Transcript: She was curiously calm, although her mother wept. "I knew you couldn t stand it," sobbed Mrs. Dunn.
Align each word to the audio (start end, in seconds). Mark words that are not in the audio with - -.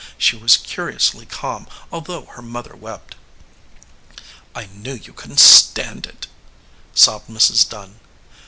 She 0.17 0.35
was 0.35 0.57
curiously 0.57 1.27
calm, 1.27 1.67
although 1.91 2.25
her 2.25 2.41
mother 2.41 2.75
wept. 2.75 3.13
"I 4.55 4.65
knew 4.65 4.95
you 4.95 5.13
couldn 5.13 5.35
t 5.35 5.43
stand 5.43 6.07
it," 6.07 6.25
sobbed 6.95 7.29
Mrs. 7.29 7.69
Dunn. 7.69 7.99